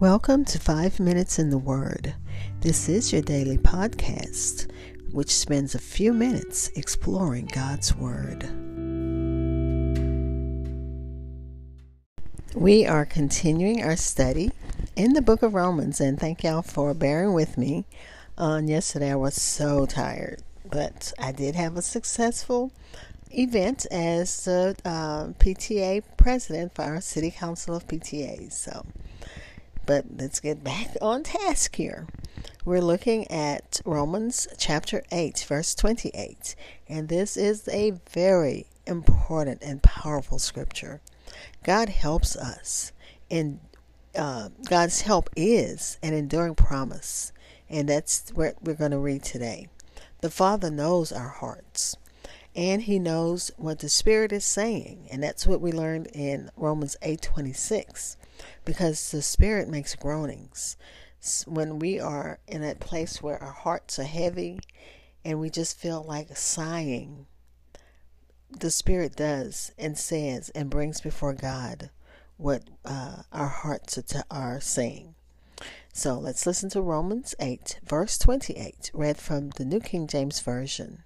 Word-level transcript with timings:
Welcome 0.00 0.44
to 0.44 0.60
Five 0.60 1.00
Minutes 1.00 1.40
in 1.40 1.50
the 1.50 1.58
Word. 1.58 2.14
This 2.60 2.88
is 2.88 3.12
your 3.12 3.20
daily 3.20 3.58
podcast, 3.58 4.70
which 5.10 5.34
spends 5.34 5.74
a 5.74 5.80
few 5.80 6.12
minutes 6.12 6.68
exploring 6.76 7.50
God's 7.52 7.96
Word. 7.96 8.44
We 12.54 12.86
are 12.86 13.04
continuing 13.04 13.82
our 13.82 13.96
study 13.96 14.52
in 14.94 15.14
the 15.14 15.20
book 15.20 15.42
of 15.42 15.54
Romans, 15.54 16.00
and 16.00 16.16
thank 16.16 16.44
y'all 16.44 16.62
for 16.62 16.94
bearing 16.94 17.32
with 17.32 17.58
me. 17.58 17.84
On 18.38 18.68
yesterday, 18.68 19.10
I 19.10 19.16
was 19.16 19.34
so 19.34 19.84
tired, 19.84 20.42
but 20.64 21.12
I 21.18 21.32
did 21.32 21.56
have 21.56 21.76
a 21.76 21.82
successful 21.82 22.70
event 23.32 23.84
as 23.90 24.44
the 24.44 24.76
uh, 24.84 25.32
PTA 25.40 26.04
president 26.16 26.76
for 26.76 26.82
our 26.82 27.00
City 27.00 27.32
Council 27.32 27.74
of 27.74 27.88
PTAs. 27.88 28.52
So, 28.52 28.86
but 29.88 30.04
let's 30.18 30.38
get 30.38 30.62
back 30.62 30.98
on 31.00 31.22
task 31.22 31.76
here. 31.76 32.06
We're 32.62 32.82
looking 32.82 33.26
at 33.30 33.80
Romans 33.86 34.46
chapter 34.58 35.02
8, 35.10 35.46
verse 35.48 35.74
28. 35.74 36.54
And 36.90 37.08
this 37.08 37.38
is 37.38 37.66
a 37.68 37.92
very 38.10 38.66
important 38.86 39.62
and 39.62 39.82
powerful 39.82 40.38
scripture. 40.38 41.00
God 41.64 41.88
helps 41.88 42.36
us, 42.36 42.92
and 43.30 43.60
uh, 44.14 44.50
God's 44.68 45.00
help 45.00 45.30
is 45.34 45.96
an 46.02 46.12
enduring 46.12 46.54
promise. 46.54 47.32
And 47.70 47.88
that's 47.88 48.30
what 48.34 48.62
we're 48.62 48.74
going 48.74 48.90
to 48.90 48.98
read 48.98 49.22
today. 49.22 49.68
The 50.20 50.30
Father 50.30 50.70
knows 50.70 51.12
our 51.12 51.30
hearts 51.30 51.96
and 52.54 52.82
he 52.82 52.98
knows 52.98 53.52
what 53.56 53.78
the 53.78 53.88
spirit 53.88 54.32
is 54.32 54.44
saying 54.44 55.06
and 55.10 55.22
that's 55.22 55.46
what 55.46 55.60
we 55.60 55.70
learned 55.70 56.08
in 56.08 56.50
Romans 56.56 56.96
8:26 57.02 58.16
because 58.64 59.10
the 59.10 59.22
Spirit 59.22 59.68
makes 59.68 59.94
groanings. 59.94 60.76
When 61.46 61.78
we 61.78 61.98
are 61.98 62.38
in 62.46 62.62
a 62.62 62.74
place 62.74 63.22
where 63.22 63.42
our 63.42 63.52
hearts 63.52 63.98
are 63.98 64.04
heavy 64.04 64.60
and 65.24 65.40
we 65.40 65.50
just 65.50 65.78
feel 65.78 66.04
like 66.06 66.36
sighing, 66.36 67.26
the 68.50 68.70
Spirit 68.70 69.16
does 69.16 69.72
and 69.78 69.98
says 69.98 70.50
and 70.50 70.70
brings 70.70 71.00
before 71.00 71.34
God 71.34 71.90
what 72.36 72.62
uh, 72.84 73.22
our 73.32 73.48
hearts 73.48 73.98
are, 73.98 74.24
are 74.30 74.60
saying. 74.60 75.14
So 75.92 76.18
let's 76.18 76.46
listen 76.46 76.70
to 76.70 76.80
Romans 76.80 77.34
8, 77.40 77.80
verse 77.84 78.18
28, 78.18 78.92
read 78.94 79.18
from 79.18 79.50
the 79.50 79.64
New 79.64 79.80
King 79.80 80.06
James 80.06 80.38
Version. 80.40 81.02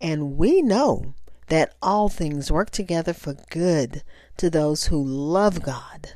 And 0.00 0.36
we 0.36 0.60
know 0.60 1.14
that 1.48 1.74
all 1.80 2.08
things 2.08 2.50
work 2.50 2.70
together 2.70 3.12
for 3.12 3.36
good 3.50 4.02
to 4.36 4.50
those 4.50 4.86
who 4.86 5.02
love 5.02 5.62
God, 5.62 6.12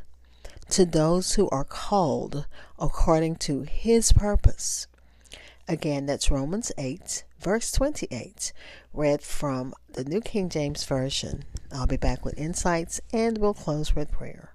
to 0.71 0.85
those 0.85 1.35
who 1.35 1.49
are 1.51 1.65
called 1.65 2.47
according 2.79 3.37
to 3.37 3.63
his 3.63 4.13
purpose. 4.13 4.87
Again, 5.69 6.07
that's 6.07 6.31
Romans 6.31 6.73
8, 6.77 7.25
verse 7.39 7.71
28, 7.71 8.53
read 8.93 9.23
from 9.23 9.73
the 9.93 10.05
New 10.05 10.21
King 10.21 10.49
James 10.49 10.85
Version. 10.85 11.45
I'll 11.73 11.87
be 11.87 11.97
back 11.97 12.25
with 12.25 12.37
insights 12.37 13.01
and 13.13 13.39
we'll 13.39 13.55
close 13.55 13.95
with 13.95 14.11
prayer. 14.11 14.53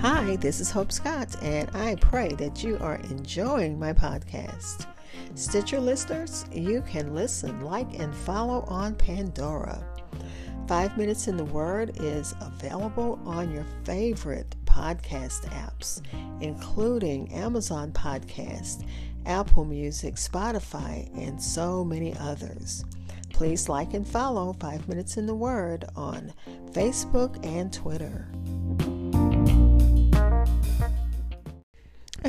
Hi, 0.00 0.36
this 0.36 0.60
is 0.60 0.70
Hope 0.70 0.90
Scott, 0.92 1.36
and 1.42 1.68
I 1.76 1.96
pray 1.96 2.28
that 2.36 2.64
you 2.64 2.78
are 2.78 2.96
enjoying 3.10 3.78
my 3.78 3.92
podcast. 3.92 4.86
Stitcher 5.34 5.80
listeners, 5.80 6.44
you 6.52 6.82
can 6.82 7.14
listen, 7.14 7.60
like, 7.60 7.98
and 7.98 8.14
follow 8.14 8.64
on 8.68 8.94
Pandora. 8.94 9.84
Five 10.66 10.96
Minutes 10.96 11.26
in 11.26 11.36
the 11.36 11.44
Word 11.44 11.96
is 11.96 12.34
available 12.40 13.18
on 13.24 13.52
your 13.52 13.66
favorite 13.84 14.54
podcast 14.64 15.48
apps, 15.50 16.00
including 16.40 17.32
Amazon 17.32 17.90
Podcast, 17.90 18.86
Apple 19.26 19.64
Music, 19.64 20.14
Spotify, 20.14 21.10
and 21.18 21.42
so 21.42 21.84
many 21.84 22.16
others. 22.18 22.84
Please 23.32 23.68
like 23.68 23.94
and 23.94 24.06
follow 24.06 24.52
Five 24.60 24.86
Minutes 24.88 25.16
in 25.16 25.26
the 25.26 25.34
Word 25.34 25.86
on 25.96 26.32
Facebook 26.72 27.44
and 27.44 27.72
Twitter. 27.72 28.28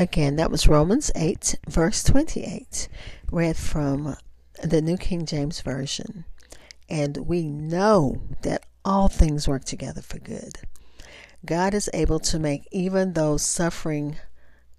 Again, 0.02 0.38
that 0.38 0.50
was 0.50 0.68
Romans 0.68 1.12
8, 1.16 1.58
verse 1.68 2.02
28, 2.02 2.88
read 3.32 3.56
from 3.56 4.16
the 4.64 4.82
New 4.82 4.98
King 4.98 5.28
James 5.28 5.62
Version. 5.62 6.26
And 6.90 7.18
we 7.18 7.44
know 7.48 8.20
that 8.42 8.66
all 8.84 9.10
things 9.10 9.48
work 9.48 9.64
together 9.64 10.02
for 10.02 10.18
good. 10.18 10.58
God 11.46 11.76
is 11.76 11.88
able 11.94 12.20
to 12.22 12.40
make 12.40 12.68
even 12.72 13.14
those 13.14 13.46
suffering, 13.46 14.18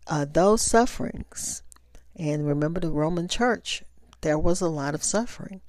uh, 0.09 0.27
those 0.29 0.61
sufferings. 0.61 1.63
And 2.17 2.45
remember 2.45 2.81
the 2.81 2.91
Roman 2.91 3.29
church, 3.29 3.85
there 4.23 4.41
was 4.41 4.61
a 4.61 4.69
lot 4.69 4.93
of 4.93 5.05
suffering. 5.05 5.61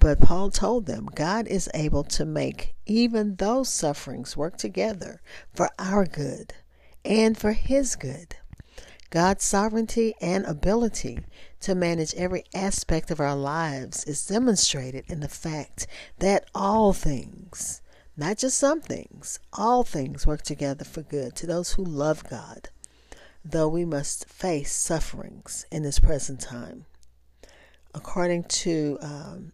But 0.00 0.22
Paul 0.22 0.50
told 0.50 0.86
them 0.86 1.10
God 1.14 1.46
is 1.48 1.68
able 1.74 2.04
to 2.04 2.24
make 2.24 2.74
even 2.86 3.36
those 3.36 3.68
sufferings 3.70 4.38
work 4.38 4.56
together 4.56 5.20
for 5.54 5.68
our 5.78 6.06
good 6.06 6.54
and 7.04 7.36
for 7.36 7.52
his 7.52 7.94
good. 7.94 8.36
God's 9.10 9.44
sovereignty 9.44 10.14
and 10.20 10.44
ability 10.44 11.20
to 11.60 11.74
manage 11.74 12.14
every 12.14 12.44
aspect 12.54 13.10
of 13.10 13.20
our 13.20 13.36
lives 13.36 14.04
is 14.04 14.26
demonstrated 14.26 15.04
in 15.08 15.20
the 15.20 15.28
fact 15.28 15.86
that 16.18 16.48
all 16.54 16.92
things, 16.92 17.82
not 18.16 18.38
just 18.38 18.58
some 18.58 18.80
things, 18.80 19.38
all 19.52 19.84
things 19.84 20.26
work 20.26 20.42
together 20.42 20.84
for 20.84 21.02
good 21.02 21.36
to 21.36 21.46
those 21.46 21.74
who 21.74 21.84
love 21.84 22.28
God, 22.28 22.68
though 23.44 23.68
we 23.68 23.84
must 23.84 24.28
face 24.28 24.72
sufferings 24.72 25.66
in 25.70 25.82
this 25.82 26.00
present 26.00 26.40
time. 26.40 26.86
According 27.94 28.44
to 28.44 28.98
um, 29.00 29.52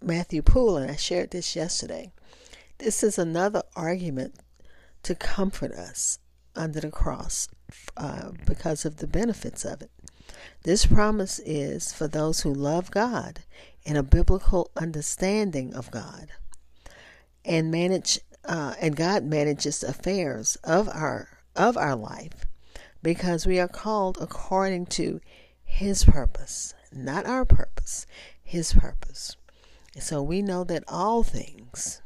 Matthew 0.00 0.42
Poole, 0.42 0.76
and 0.76 0.90
I 0.90 0.96
shared 0.96 1.32
this 1.32 1.56
yesterday, 1.56 2.12
this 2.78 3.02
is 3.02 3.18
another 3.18 3.62
argument 3.74 4.36
to 5.02 5.14
comfort 5.14 5.72
us 5.72 6.18
under 6.60 6.80
the 6.80 6.90
cross 6.90 7.48
uh, 7.96 8.30
because 8.46 8.84
of 8.84 8.98
the 8.98 9.06
benefits 9.06 9.64
of 9.64 9.80
it. 9.80 9.90
This 10.62 10.84
promise 10.84 11.38
is 11.40 11.92
for 11.92 12.06
those 12.06 12.40
who 12.40 12.52
love 12.52 12.90
God 12.90 13.40
and 13.86 13.96
a 13.96 14.02
biblical 14.02 14.70
understanding 14.76 15.74
of 15.74 15.90
God, 15.90 16.28
and 17.44 17.70
manage 17.70 18.20
uh, 18.44 18.74
and 18.80 18.94
God 18.94 19.24
manages 19.24 19.82
affairs 19.82 20.56
of 20.62 20.88
our 20.88 21.28
of 21.56 21.76
our 21.76 21.96
life 21.96 22.44
because 23.02 23.46
we 23.46 23.58
are 23.58 23.68
called 23.68 24.18
according 24.20 24.86
to 24.86 25.20
His 25.64 26.04
purpose, 26.04 26.74
not 26.92 27.24
our 27.26 27.46
purpose, 27.46 28.06
His 28.42 28.74
purpose. 28.74 29.36
So 29.98 30.22
we 30.22 30.42
know 30.42 30.64
that 30.64 30.84
all 30.86 31.22
things, 31.22 32.02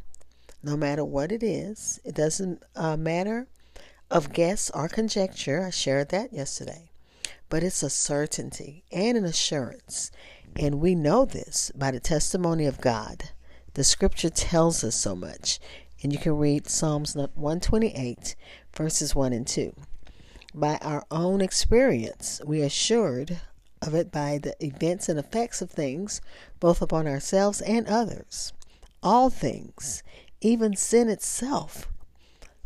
no 0.62 0.76
matter 0.76 1.04
what 1.04 1.32
it 1.32 1.42
is, 1.42 2.00
it 2.04 2.14
doesn't 2.14 2.62
uh, 2.76 2.96
matter 2.96 3.48
of 4.14 4.32
guess 4.32 4.70
or 4.70 4.88
conjecture. 4.88 5.64
I 5.64 5.70
shared 5.70 6.10
that 6.10 6.32
yesterday. 6.32 6.92
But 7.48 7.64
it's 7.64 7.82
a 7.82 7.90
certainty 7.90 8.84
and 8.92 9.18
an 9.18 9.24
assurance. 9.24 10.12
And 10.56 10.80
we 10.80 10.94
know 10.94 11.24
this 11.24 11.72
by 11.74 11.90
the 11.90 12.00
testimony 12.00 12.64
of 12.64 12.80
God. 12.80 13.30
The 13.74 13.82
scripture 13.82 14.30
tells 14.30 14.84
us 14.84 14.94
so 14.94 15.16
much. 15.16 15.58
And 16.02 16.12
you 16.12 16.18
can 16.18 16.38
read 16.38 16.68
Psalms 16.68 17.16
128, 17.16 18.36
verses 18.72 19.16
1 19.16 19.32
and 19.32 19.46
2. 19.46 19.74
By 20.54 20.78
our 20.80 21.04
own 21.10 21.40
experience, 21.40 22.40
we 22.46 22.62
are 22.62 22.66
assured 22.66 23.40
of 23.82 23.94
it 23.94 24.12
by 24.12 24.38
the 24.38 24.54
events 24.64 25.08
and 25.08 25.18
effects 25.18 25.60
of 25.60 25.70
things, 25.70 26.20
both 26.60 26.80
upon 26.80 27.08
ourselves 27.08 27.60
and 27.62 27.88
others. 27.88 28.52
All 29.02 29.28
things, 29.28 30.04
even 30.40 30.76
sin 30.76 31.08
itself, 31.08 31.88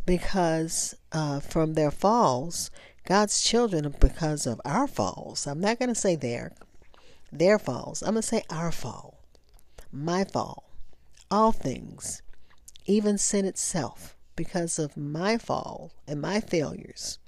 because 0.09 0.95
uh, 1.11 1.39
from 1.39 1.75
their 1.75 1.91
falls, 1.91 2.71
God's 3.05 3.43
children, 3.43 3.93
because 3.99 4.47
of 4.47 4.59
our 4.65 4.87
falls, 4.87 5.45
I'm 5.45 5.59
not 5.59 5.77
going 5.77 5.89
to 5.89 5.93
say 5.93 6.15
their, 6.15 6.51
their 7.31 7.59
falls, 7.59 8.01
I'm 8.01 8.13
going 8.13 8.23
to 8.23 8.27
say 8.27 8.43
our 8.49 8.71
fall, 8.71 9.19
my 9.91 10.23
fall, 10.23 10.71
all 11.29 11.51
things, 11.51 12.23
even 12.87 13.19
sin 13.19 13.45
itself, 13.45 14.15
because 14.35 14.79
of 14.79 14.97
my 14.97 15.37
fall 15.37 15.91
and 16.07 16.19
my 16.19 16.39
failures. 16.39 17.19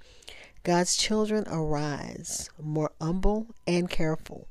God's 0.64 0.96
children 0.96 1.44
arise 1.46 2.50
more 2.60 2.90
humble 3.00 3.46
and 3.64 3.88
careful. 3.88 4.48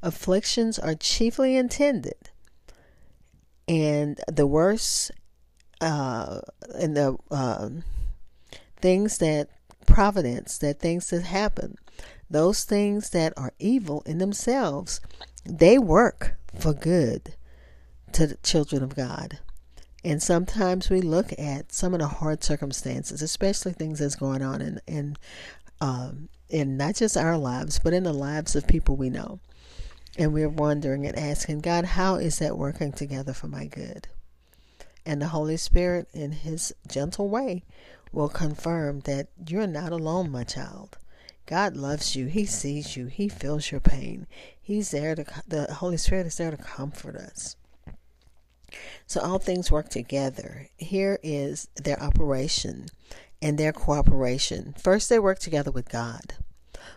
Afflictions 0.00 0.78
are 0.78 0.94
chiefly 0.94 1.56
intended, 1.56 2.30
and 3.66 4.20
the 4.28 4.46
worst 4.46 5.10
uh, 5.84 6.40
and 6.78 6.96
the 6.96 7.16
uh, 7.30 7.68
things 8.80 9.18
that 9.18 9.48
providence, 9.86 10.56
that 10.58 10.80
things 10.80 11.10
that 11.10 11.22
happen, 11.24 11.76
those 12.30 12.64
things 12.64 13.10
that 13.10 13.34
are 13.36 13.52
evil 13.58 14.02
in 14.06 14.16
themselves, 14.18 15.00
they 15.44 15.78
work 15.78 16.36
for 16.58 16.72
good 16.72 17.34
to 18.12 18.26
the 18.26 18.36
children 18.36 18.82
of 18.82 18.96
God. 18.96 19.38
And 20.02 20.22
sometimes 20.22 20.88
we 20.88 21.00
look 21.00 21.32
at 21.38 21.72
some 21.72 21.92
of 21.92 22.00
the 22.00 22.08
hard 22.08 22.42
circumstances, 22.42 23.20
especially 23.20 23.72
things 23.72 23.98
that's 23.98 24.16
going 24.16 24.42
on 24.42 24.60
in 24.62 24.80
in 24.86 25.16
um, 25.80 26.28
in 26.48 26.76
not 26.76 26.94
just 26.94 27.16
our 27.16 27.36
lives, 27.36 27.78
but 27.78 27.92
in 27.92 28.04
the 28.04 28.12
lives 28.12 28.56
of 28.56 28.66
people 28.66 28.96
we 28.96 29.10
know. 29.10 29.40
And 30.16 30.32
we're 30.32 30.48
wondering 30.48 31.06
and 31.06 31.18
asking 31.18 31.60
God, 31.60 31.84
how 31.84 32.16
is 32.16 32.38
that 32.38 32.56
working 32.56 32.92
together 32.92 33.34
for 33.34 33.48
my 33.48 33.66
good? 33.66 34.06
And 35.06 35.20
the 35.20 35.28
Holy 35.28 35.56
Spirit, 35.56 36.08
in 36.12 36.32
His 36.32 36.74
gentle 36.88 37.28
way, 37.28 37.64
will 38.12 38.28
confirm 38.28 39.00
that 39.00 39.28
you're 39.46 39.66
not 39.66 39.92
alone, 39.92 40.30
my 40.30 40.44
child. 40.44 40.98
God 41.46 41.76
loves 41.76 42.16
you. 42.16 42.26
He 42.26 42.46
sees 42.46 42.96
you. 42.96 43.06
He 43.06 43.28
feels 43.28 43.70
your 43.70 43.80
pain. 43.80 44.26
He's 44.60 44.90
there 44.92 45.14
to, 45.14 45.24
the 45.46 45.74
Holy 45.74 45.98
Spirit 45.98 46.26
is 46.26 46.36
there 46.36 46.50
to 46.50 46.56
comfort 46.56 47.16
us. 47.16 47.56
So 49.06 49.20
all 49.20 49.38
things 49.38 49.70
work 49.70 49.88
together. 49.90 50.68
Here 50.78 51.18
is 51.22 51.68
their 51.76 52.02
operation 52.02 52.86
and 53.42 53.58
their 53.58 53.72
cooperation. 53.72 54.74
First, 54.78 55.10
they 55.10 55.18
work 55.18 55.38
together 55.38 55.70
with 55.70 55.88
God. 55.90 56.34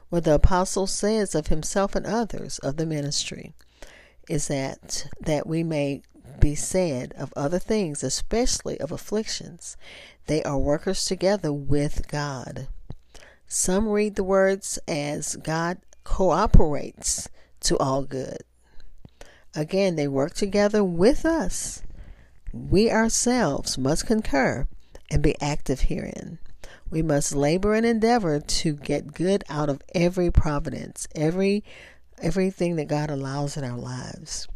What 0.09 0.23
the 0.23 0.35
apostle 0.35 0.87
says 0.87 1.35
of 1.35 1.47
himself 1.47 1.93
and 1.93 2.05
others 2.05 2.59
of 2.59 2.77
the 2.77 2.85
ministry 2.85 3.53
is 4.29 4.47
that 4.47 5.07
that 5.19 5.45
we 5.45 5.63
may 5.63 6.01
be 6.39 6.55
said 6.55 7.13
of 7.17 7.33
other 7.35 7.59
things, 7.59 8.03
especially 8.03 8.79
of 8.79 8.91
afflictions. 8.91 9.77
They 10.27 10.43
are 10.43 10.57
workers 10.57 11.05
together 11.05 11.53
with 11.53 12.07
God. 12.07 12.67
Some 13.47 13.87
read 13.87 14.15
the 14.15 14.23
words 14.23 14.77
as 14.87 15.35
God 15.37 15.77
cooperates 16.03 17.29
to 17.61 17.77
all 17.77 18.03
good. 18.03 18.39
Again, 19.55 19.95
they 19.95 20.07
work 20.07 20.33
together 20.33 20.83
with 20.83 21.25
us. 21.25 21.81
We 22.53 22.91
ourselves 22.91 23.77
must 23.77 24.05
concur 24.05 24.67
and 25.09 25.23
be 25.23 25.35
active 25.41 25.81
herein. 25.81 26.39
We 26.89 27.01
must 27.01 27.35
labor 27.35 27.73
and 27.73 27.85
endeavor 27.85 28.39
to 28.39 28.73
get 28.73 29.13
good 29.13 29.43
out 29.49 29.69
of 29.69 29.81
every 29.93 30.31
providence, 30.31 31.07
every 31.15 31.63
everything 32.19 32.75
that 32.77 32.87
God 32.87 33.09
allows 33.09 33.57
in 33.57 33.63
our 33.63 33.77
lives. 33.77 34.47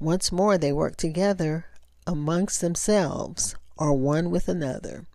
Once 0.00 0.30
more 0.30 0.56
they 0.56 0.72
work 0.72 0.96
together 0.96 1.66
amongst 2.06 2.60
themselves 2.60 3.54
or 3.76 3.92
one 3.92 4.30
with 4.30 4.48
another. 4.48 5.06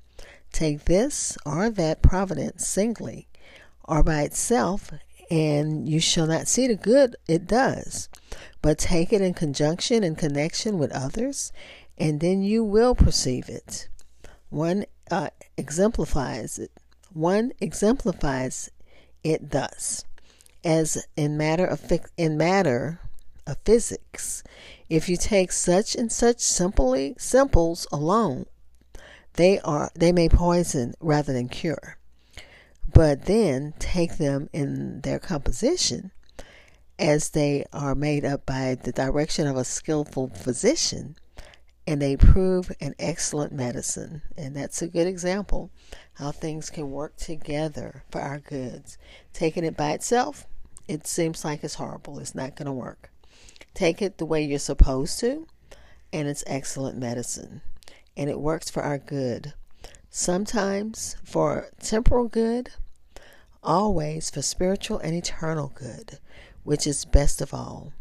Take 0.51 0.85
this 0.85 1.37
or 1.45 1.69
that 1.69 2.01
providence 2.01 2.67
singly 2.67 3.27
or 3.85 4.03
by 4.03 4.21
itself, 4.21 4.91
and 5.29 5.87
you 5.87 5.99
shall 5.99 6.27
not 6.27 6.47
see 6.47 6.67
the 6.67 6.75
good 6.75 7.15
it 7.27 7.47
does. 7.47 8.09
But 8.61 8.77
take 8.77 9.11
it 9.11 9.21
in 9.21 9.33
conjunction 9.33 10.03
and 10.03 10.17
connection 10.17 10.77
with 10.77 10.91
others, 10.91 11.51
and 11.97 12.19
then 12.19 12.43
you 12.43 12.63
will 12.63 12.95
perceive 12.95 13.49
it. 13.49 13.89
One 14.49 14.85
uh, 15.11 15.29
exemplifies 15.57 16.59
it. 16.59 16.71
One 17.11 17.51
exemplifies 17.59 18.69
it 19.23 19.51
thus, 19.51 20.05
as 20.63 21.05
in 21.15 21.37
matter 21.37 21.65
of 21.65 21.91
in 22.17 22.37
matter 22.37 22.99
of 23.45 23.57
physics. 23.65 24.43
If 24.89 25.09
you 25.09 25.17
take 25.17 25.51
such 25.51 25.95
and 25.95 26.11
such 26.11 26.39
simply 26.39 27.15
simples 27.17 27.87
alone, 27.91 28.45
they 29.33 29.59
are 29.59 29.91
they 29.95 30.11
may 30.11 30.29
poison 30.29 30.93
rather 30.99 31.33
than 31.33 31.49
cure. 31.49 31.97
But 32.93 33.25
then 33.25 33.73
take 33.79 34.17
them 34.17 34.49
in 34.53 35.01
their 35.01 35.19
composition 35.19 36.11
as 36.99 37.29
they 37.29 37.65
are 37.73 37.95
made 37.95 38.23
up 38.23 38.45
by 38.45 38.75
the 38.75 38.91
direction 38.91 39.47
of 39.47 39.57
a 39.57 39.63
skillful 39.63 40.29
physician 40.29 41.15
and 41.85 42.01
they 42.01 42.15
prove 42.15 42.71
an 42.79 42.95
excellent 42.97 43.51
medicine. 43.51 44.21
And 44.37 44.55
that's 44.55 44.81
a 44.81 44.87
good 44.87 45.07
example 45.07 45.69
how 46.13 46.31
things 46.31 46.69
can 46.69 46.91
work 46.91 47.17
together 47.17 48.03
for 48.09 48.21
our 48.21 48.39
goods. 48.39 48.97
Taking 49.33 49.63
it 49.63 49.75
by 49.75 49.91
itself, 49.91 50.47
it 50.87 51.07
seems 51.07 51.43
like 51.43 51.63
it's 51.63 51.75
horrible. 51.75 52.19
It's 52.19 52.35
not 52.35 52.55
going 52.55 52.67
to 52.67 52.71
work. 52.71 53.09
Take 53.73 54.01
it 54.01 54.17
the 54.17 54.25
way 54.25 54.43
you're 54.43 54.59
supposed 54.59 55.19
to, 55.19 55.47
and 56.11 56.27
it's 56.27 56.43
excellent 56.47 56.97
medicine. 56.97 57.61
And 58.15 58.29
it 58.29 58.39
works 58.39 58.69
for 58.69 58.83
our 58.83 58.97
good. 58.97 59.53
Sometimes 60.09 61.15
for 61.23 61.69
temporal 61.79 62.27
good, 62.27 62.69
always 63.63 64.29
for 64.29 64.41
spiritual 64.41 64.99
and 64.99 65.15
eternal 65.15 65.71
good, 65.73 66.19
which 66.63 66.85
is 66.85 67.05
best 67.05 67.41
of 67.41 67.53
all 67.53 67.93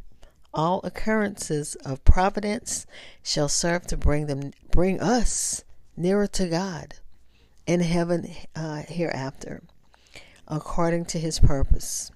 all 0.55 0.81
occurrences 0.85 1.75
of 1.77 2.05
providence 2.05 2.87
shall 3.23 3.49
serve 3.49 3.87
to 3.87 3.97
bring 3.97 4.27
them 4.27 4.53
bring 4.71 5.01
us 5.01 5.65
nearer 5.97 6.27
to 6.27 6.47
God 6.49 6.95
in 7.67 7.81
heaven 7.81 8.31
uh, 8.55 8.83
hereafter 8.89 9.63
according 10.47 11.05
to 11.07 11.19
his 11.19 11.39
purpose 11.39 12.11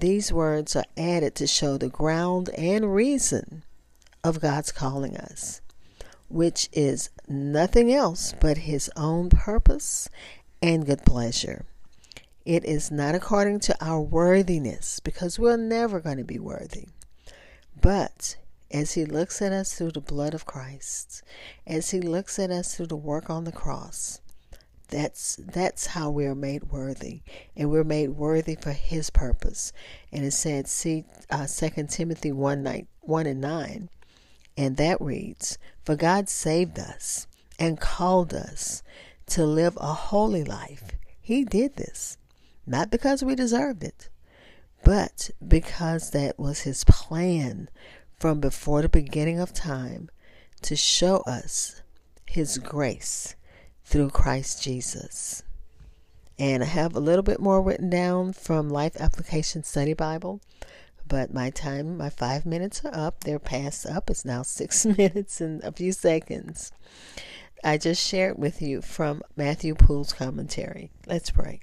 these 0.00 0.32
words 0.32 0.76
are 0.76 0.84
added 0.96 1.34
to 1.36 1.46
show 1.46 1.76
the 1.76 1.88
ground 1.88 2.50
and 2.50 2.94
reason 2.94 3.62
of 4.22 4.40
God's 4.40 4.72
calling 4.72 5.16
us 5.16 5.60
which 6.28 6.68
is 6.72 7.10
nothing 7.26 7.92
else 7.92 8.34
but 8.40 8.58
his 8.58 8.90
own 8.96 9.30
purpose 9.30 10.08
and 10.62 10.86
good 10.86 11.04
pleasure. 11.04 11.64
It 12.44 12.64
is 12.64 12.90
not 12.90 13.14
according 13.14 13.60
to 13.60 13.84
our 13.84 14.00
worthiness 14.00 15.00
because 15.00 15.38
we're 15.38 15.56
never 15.56 16.00
going 16.00 16.18
to 16.18 16.24
be 16.24 16.38
worthy. 16.38 16.88
But 17.80 18.36
as 18.70 18.92
he 18.92 19.04
looks 19.04 19.40
at 19.40 19.52
us 19.52 19.74
through 19.74 19.92
the 19.92 20.00
blood 20.00 20.34
of 20.34 20.46
Christ, 20.46 21.22
as 21.66 21.90
he 21.90 22.00
looks 22.00 22.38
at 22.38 22.50
us 22.50 22.74
through 22.74 22.86
the 22.86 22.96
work 22.96 23.30
on 23.30 23.44
the 23.44 23.52
cross, 23.52 24.20
that's 24.88 25.36
that's 25.36 25.86
how 25.88 26.10
we 26.10 26.26
are 26.26 26.34
made 26.34 26.64
worthy, 26.64 27.22
and 27.56 27.70
we're 27.70 27.84
made 27.84 28.10
worthy 28.10 28.56
for 28.56 28.72
His 28.72 29.10
purpose. 29.10 29.72
And 30.10 30.24
it 30.24 30.32
said, 30.32 30.66
see, 30.66 31.04
uh, 31.30 31.46
Second 31.46 31.90
Timothy 31.90 32.32
one 32.32 32.62
nine 32.62 32.88
one 33.00 33.26
and 33.26 33.40
nine, 33.40 33.90
and 34.56 34.76
that 34.76 35.00
reads, 35.00 35.58
"For 35.84 35.94
God 35.94 36.28
saved 36.28 36.78
us 36.78 37.26
and 37.58 37.80
called 37.80 38.32
us 38.32 38.82
to 39.26 39.44
live 39.44 39.76
a 39.80 39.92
holy 39.92 40.44
life. 40.44 40.84
He 41.20 41.44
did 41.44 41.76
this, 41.76 42.16
not 42.66 42.90
because 42.90 43.22
we 43.22 43.34
deserved 43.34 43.84
it, 43.84 44.08
but 44.84 45.30
because 45.46 46.10
that 46.10 46.38
was 46.38 46.60
his 46.60 46.84
plan 46.84 47.68
from 48.18 48.40
before 48.40 48.82
the 48.82 48.88
beginning 48.88 49.38
of 49.38 49.52
time 49.52 50.08
to 50.62 50.74
show 50.74 51.18
us 51.18 51.82
his 52.26 52.58
grace 52.58 53.34
through 53.88 54.10
Christ 54.10 54.62
Jesus. 54.62 55.42
And 56.38 56.62
I 56.62 56.66
have 56.66 56.94
a 56.94 57.00
little 57.00 57.22
bit 57.22 57.40
more 57.40 57.62
written 57.62 57.88
down 57.88 58.34
from 58.34 58.68
Life 58.68 59.00
Application 59.00 59.64
Study 59.64 59.94
Bible, 59.94 60.42
but 61.06 61.32
my 61.32 61.48
time, 61.48 61.96
my 61.96 62.10
five 62.10 62.44
minutes 62.44 62.84
are 62.84 62.94
up. 62.94 63.24
They're 63.24 63.38
past 63.38 63.86
up. 63.86 64.10
It's 64.10 64.26
now 64.26 64.42
six 64.44 64.84
minutes 64.98 65.40
and 65.40 65.64
a 65.64 65.72
few 65.72 65.92
seconds. 65.92 66.70
I 67.64 67.78
just 67.78 68.06
shared 68.06 68.38
with 68.38 68.60
you 68.60 68.82
from 68.82 69.22
Matthew 69.36 69.74
Poole's 69.74 70.12
commentary. 70.12 70.90
Let's 71.06 71.30
pray. 71.30 71.60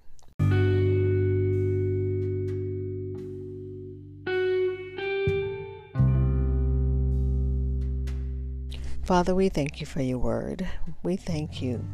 Father, 9.04 9.36
we 9.36 9.50
thank 9.50 9.80
you 9.80 9.86
for 9.86 10.02
your 10.02 10.18
word. 10.18 10.68
We 11.04 11.16
thank 11.16 11.62
you 11.62 11.86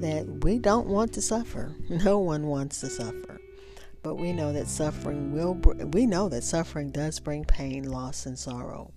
that 0.00 0.44
we 0.44 0.58
don't 0.58 0.86
want 0.86 1.12
to 1.14 1.22
suffer. 1.22 1.74
No 1.88 2.18
one 2.18 2.46
wants 2.46 2.80
to 2.80 2.88
suffer. 2.88 3.40
But 4.02 4.14
we 4.14 4.32
know 4.32 4.52
that 4.52 4.68
suffering 4.68 5.32
will 5.32 5.54
we 5.54 6.06
know 6.06 6.28
that 6.28 6.44
suffering 6.44 6.90
does 6.90 7.18
bring 7.18 7.44
pain, 7.44 7.84
loss 7.84 8.26
and 8.26 8.38
sorrow. 8.38 8.92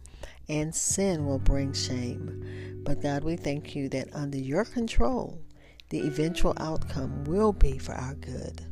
And 0.48 0.74
sin 0.75 1.25
will 1.25 1.39
bring 1.39 1.74
shame. 1.74 2.81
But 2.84 3.01
God, 3.01 3.24
we 3.24 3.36
thank 3.36 3.75
you 3.75 3.89
that 3.89 4.13
under 4.13 4.38
your 4.38 4.65
control, 4.65 5.41
the 5.89 6.01
eventual 6.01 6.53
outcome 6.58 7.24
will 7.25 7.53
be 7.53 7.77
for 7.77 7.93
our 7.93 8.15
good. 8.15 8.65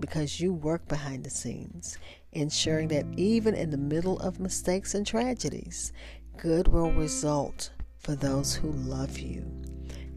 Because 0.00 0.40
you 0.40 0.52
work 0.52 0.86
behind 0.88 1.24
the 1.24 1.30
scenes, 1.30 1.96
ensuring 2.32 2.88
that 2.88 3.06
even 3.16 3.54
in 3.54 3.70
the 3.70 3.76
middle 3.78 4.18
of 4.20 4.40
mistakes 4.40 4.94
and 4.94 5.06
tragedies, 5.06 5.92
good 6.36 6.68
will 6.68 6.92
result 6.92 7.70
for 7.98 8.14
those 8.14 8.54
who 8.54 8.72
love 8.72 9.18
you. 9.18 9.44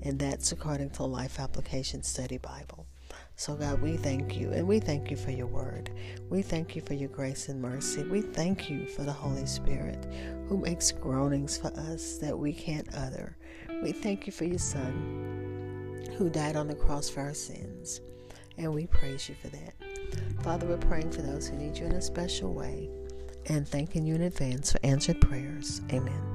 And 0.05 0.19
that's 0.19 0.51
according 0.51 0.91
to 0.91 1.03
Life 1.03 1.39
Application 1.39 2.03
Study 2.03 2.37
Bible. 2.37 2.85
So, 3.37 3.55
God, 3.55 3.81
we 3.81 3.97
thank 3.97 4.37
you. 4.37 4.51
And 4.51 4.67
we 4.67 4.79
thank 4.79 5.11
you 5.11 5.17
for 5.17 5.31
your 5.31 5.47
word. 5.47 5.89
We 6.29 6.41
thank 6.41 6.75
you 6.75 6.81
for 6.81 6.93
your 6.93 7.09
grace 7.09 7.49
and 7.49 7.61
mercy. 7.61 8.03
We 8.03 8.21
thank 8.21 8.69
you 8.69 8.87
for 8.87 9.01
the 9.01 9.11
Holy 9.11 9.45
Spirit 9.45 10.07
who 10.47 10.57
makes 10.57 10.91
groanings 10.91 11.57
for 11.57 11.67
us 11.91 12.17
that 12.19 12.37
we 12.37 12.53
can't 12.53 12.87
utter. 12.95 13.35
We 13.81 13.91
thank 13.91 14.27
you 14.27 14.31
for 14.31 14.45
your 14.45 14.59
Son 14.59 16.07
who 16.17 16.29
died 16.29 16.55
on 16.55 16.67
the 16.67 16.75
cross 16.75 17.09
for 17.09 17.21
our 17.21 17.33
sins. 17.33 17.99
And 18.57 18.73
we 18.73 18.85
praise 18.85 19.27
you 19.27 19.35
for 19.35 19.47
that. 19.49 19.73
Father, 20.43 20.67
we're 20.67 20.77
praying 20.77 21.11
for 21.11 21.23
those 21.23 21.47
who 21.47 21.57
need 21.57 21.77
you 21.77 21.87
in 21.87 21.93
a 21.93 22.01
special 22.01 22.53
way 22.53 22.89
and 23.47 23.67
thanking 23.67 24.05
you 24.05 24.15
in 24.15 24.21
advance 24.21 24.71
for 24.71 24.79
answered 24.83 25.19
prayers. 25.19 25.81
Amen. 25.91 26.34